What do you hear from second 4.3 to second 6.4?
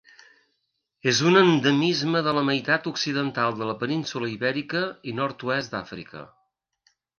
Ibèrica i nord-oest d'Àfrica.